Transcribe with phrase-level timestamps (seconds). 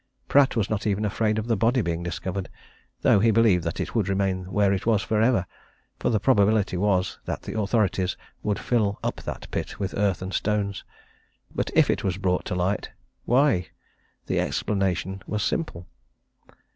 [0.27, 2.49] Pratt was not even afraid of the body being discovered
[3.03, 5.45] though he believed that it would remain where it was for ever
[5.99, 10.33] for the probability was that the authorities would fill up that pit with earth and
[10.33, 10.83] stones.
[11.53, 12.89] But if it was brought to light?
[13.25, 13.67] Why,
[14.25, 15.85] the explanation was simple.